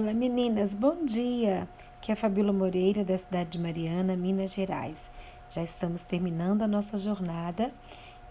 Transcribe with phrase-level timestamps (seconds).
[0.00, 1.68] Olá meninas, bom dia!
[1.98, 5.10] Aqui é Fabíola Moreira da cidade de Mariana, Minas Gerais.
[5.50, 7.70] Já estamos terminando a nossa jornada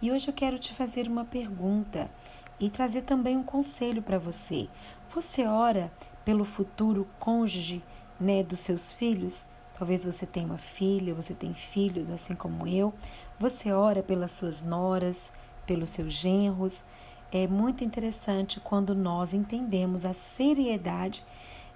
[0.01, 2.09] e hoje eu quero te fazer uma pergunta
[2.59, 4.67] e trazer também um conselho para você.
[5.13, 5.91] Você ora
[6.25, 7.83] pelo futuro cônjuge
[8.19, 9.47] né, dos seus filhos?
[9.77, 12.91] Talvez você tenha uma filha, você tem filhos assim como eu.
[13.39, 15.31] Você ora pelas suas noras,
[15.67, 16.83] pelos seus genros.
[17.31, 21.23] É muito interessante quando nós entendemos a seriedade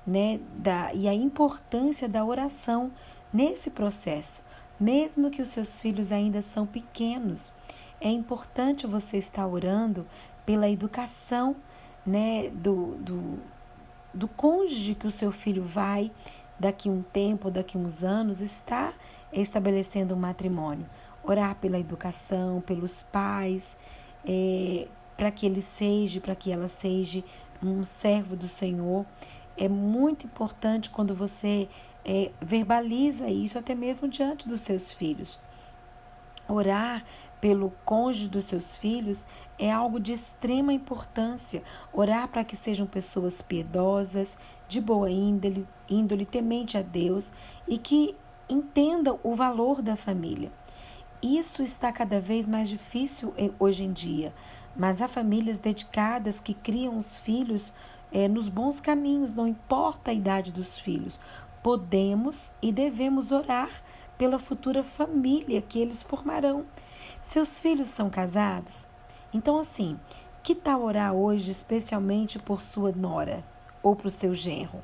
[0.06, 2.92] né, da, e a importância da oração
[3.32, 4.44] nesse processo,
[4.80, 7.52] mesmo que os seus filhos ainda são pequenos.
[8.00, 10.06] É importante você estar orando
[10.46, 11.56] pela educação
[12.06, 13.40] né, do, do,
[14.14, 16.12] do cônjuge que o seu filho vai,
[16.60, 18.94] daqui um tempo, daqui uns anos, estar
[19.32, 20.86] estabelecendo um matrimônio.
[21.24, 23.78] Orar pela educação, pelos pais,
[24.26, 27.24] é, para que ele seja, para que ela seja
[27.62, 29.06] um servo do Senhor
[29.58, 31.70] é muito importante quando você
[32.06, 35.40] é, verbaliza isso, até mesmo diante dos seus filhos.
[36.48, 37.06] Orar
[37.40, 39.26] pelo cônjuge dos seus filhos
[39.60, 41.64] é algo de extrema importância.
[41.92, 44.38] Orar para que sejam pessoas piedosas,
[44.68, 47.32] de boa índole, índole, temente a Deus
[47.68, 48.16] e que
[48.50, 50.52] entendam o valor da família.
[51.22, 54.34] Isso está cada vez mais difícil hoje em dia,
[54.76, 57.74] mas há famílias dedicadas que criam os filhos
[58.14, 61.20] é, nos bons caminhos, não importa a idade dos filhos.
[61.64, 63.70] Podemos e devemos orar
[64.18, 66.64] pela futura família que eles formarão.
[67.20, 68.88] Seus filhos são casados?
[69.34, 70.00] Então, assim,
[70.44, 73.44] que tal orar hoje especialmente por sua nora
[73.82, 74.80] ou para o seu genro?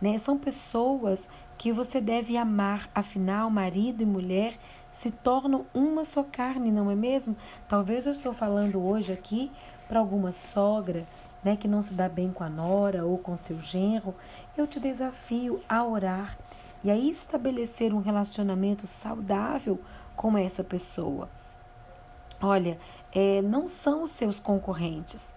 [0.00, 0.18] Né?
[0.18, 4.58] São pessoas que você deve amar, afinal, marido e mulher
[4.90, 7.36] se tornam uma só carne, não é mesmo?
[7.68, 9.50] Talvez eu estou falando hoje aqui
[9.86, 11.06] para alguma sogra
[11.44, 14.14] né, que não se dá bem com a nora ou com seu genro,
[14.56, 16.36] eu te desafio a orar
[16.82, 19.78] e a estabelecer um relacionamento saudável
[20.16, 21.28] com essa pessoa.
[22.42, 22.78] Olha,
[23.12, 25.34] é, não são seus concorrentes,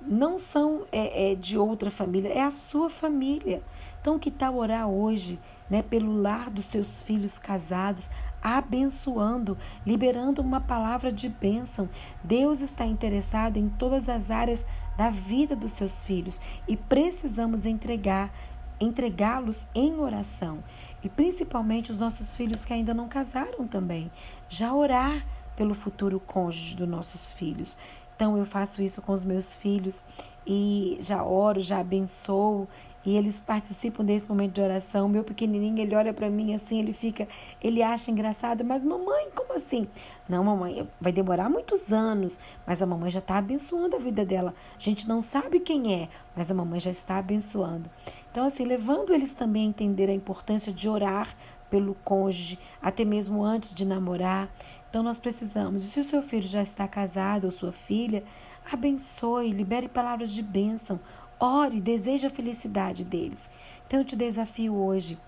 [0.00, 3.62] não são é, é, de outra família, é a sua família.
[4.00, 5.38] Então, que tal orar hoje,
[5.68, 8.10] né, pelo lar dos seus filhos casados,
[8.46, 11.88] abençoando, liberando uma palavra de bênção.
[12.22, 14.64] Deus está interessado em todas as áreas
[14.96, 18.32] da vida dos seus filhos e precisamos entregar,
[18.80, 20.62] entregá-los em oração.
[21.02, 24.12] E principalmente os nossos filhos que ainda não casaram também.
[24.48, 25.26] Já orar
[25.56, 27.76] pelo futuro cônjuge dos nossos filhos.
[28.14, 30.04] Então eu faço isso com os meus filhos
[30.46, 32.68] e já oro, já abençoo
[33.06, 35.08] e eles participam desse momento de oração.
[35.08, 37.28] Meu pequenininho, ele olha para mim assim, ele fica,
[37.62, 39.86] ele acha engraçado, mas mamãe, como assim?
[40.28, 44.52] Não, mamãe, vai demorar muitos anos, mas a mamãe já está abençoando a vida dela.
[44.76, 47.88] A gente não sabe quem é, mas a mamãe já está abençoando.
[48.32, 51.32] Então, assim, levando eles também a entender a importância de orar
[51.70, 54.50] pelo cônjuge, até mesmo antes de namorar.
[54.90, 55.84] Então, nós precisamos.
[55.84, 58.24] E se o seu filho já está casado ou sua filha,
[58.72, 60.98] abençoe, libere palavras de bênção.
[61.38, 63.50] Ore, deseje a felicidade deles.
[63.86, 65.18] Então eu te desafio hoje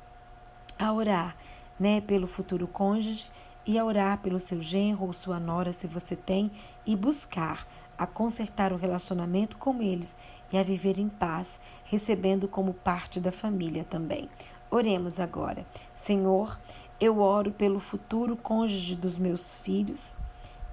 [0.78, 1.36] a orar,
[1.78, 3.28] né, pelo futuro cônjuge
[3.66, 6.50] e a orar pelo seu genro ou sua nora, se você tem,
[6.86, 7.68] e buscar
[7.98, 10.16] a consertar o relacionamento com eles
[10.50, 14.30] e a viver em paz, recebendo como parte da família também.
[14.70, 15.66] Oremos agora.
[15.94, 16.58] Senhor,
[16.98, 20.14] eu oro pelo futuro cônjuge dos meus filhos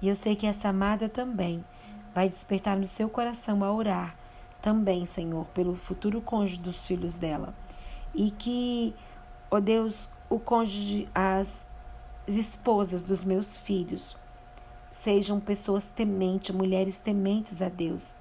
[0.00, 1.62] e eu sei que essa amada também
[2.14, 4.16] vai despertar no seu coração a orar
[4.66, 7.54] também, Senhor, pelo futuro cônjuge dos filhos dela.
[8.12, 8.92] E que,
[9.48, 11.64] ó Deus, o cônjuge, as
[12.26, 14.16] esposas dos meus filhos
[14.90, 18.16] sejam pessoas tementes, mulheres tementes a Deus,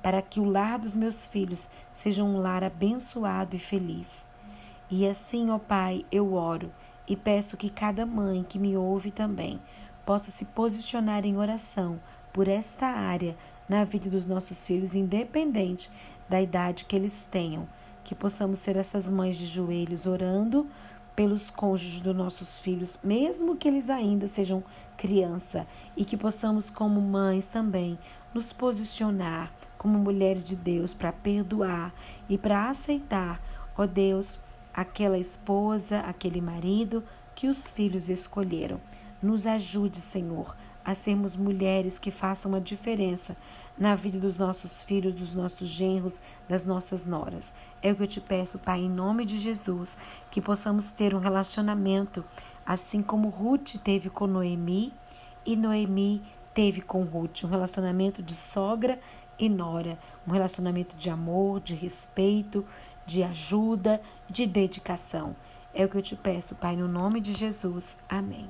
[0.00, 4.24] para que o lar dos meus filhos seja um lar abençoado e feliz.
[4.88, 6.70] E assim, ó Pai, eu oro
[7.08, 9.60] e peço que cada mãe que me ouve também
[10.06, 11.98] possa se posicionar em oração
[12.32, 13.36] por esta área
[13.68, 15.90] na vida dos nossos filhos, independente
[16.28, 17.68] da idade que eles tenham.
[18.04, 20.66] Que possamos ser essas mães de joelhos orando
[21.14, 24.62] pelos cônjuges dos nossos filhos, mesmo que eles ainda sejam
[24.96, 25.66] criança,
[25.96, 27.98] e que possamos, como mães também,
[28.32, 31.92] nos posicionar como mulheres de Deus para perdoar
[32.28, 33.40] e para aceitar,
[33.76, 34.38] ó Deus,
[34.72, 37.02] aquela esposa, aquele marido
[37.34, 38.80] que os filhos escolheram.
[39.20, 40.54] Nos ajude, Senhor,
[40.88, 43.36] a sermos mulheres que façam a diferença
[43.76, 46.18] na vida dos nossos filhos, dos nossos genros,
[46.48, 47.52] das nossas noras.
[47.82, 49.98] É o que eu te peço, Pai, em nome de Jesus,
[50.30, 52.24] que possamos ter um relacionamento
[52.64, 54.90] assim como Ruth teve com Noemi
[55.44, 56.22] e Noemi
[56.54, 58.98] teve com Ruth, um relacionamento de sogra
[59.38, 62.64] e nora, um relacionamento de amor, de respeito,
[63.04, 65.36] de ajuda, de dedicação.
[65.74, 67.98] É o que eu te peço, Pai, no nome de Jesus.
[68.08, 68.48] Amém.